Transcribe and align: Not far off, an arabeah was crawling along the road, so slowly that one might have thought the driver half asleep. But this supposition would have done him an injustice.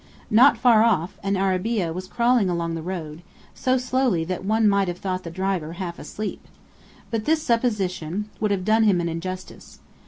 Not 0.31 0.57
far 0.57 0.81
off, 0.81 1.19
an 1.21 1.37
arabeah 1.37 1.93
was 1.93 2.07
crawling 2.07 2.49
along 2.49 2.73
the 2.73 2.81
road, 2.81 3.21
so 3.53 3.77
slowly 3.77 4.23
that 4.25 4.43
one 4.43 4.67
might 4.67 4.87
have 4.87 4.97
thought 4.97 5.21
the 5.23 5.29
driver 5.29 5.73
half 5.73 5.99
asleep. 5.99 6.47
But 7.11 7.25
this 7.25 7.43
supposition 7.43 8.27
would 8.39 8.49
have 8.49 8.65
done 8.65 8.81
him 8.81 8.99
an 8.99 9.07
injustice. 9.09 9.77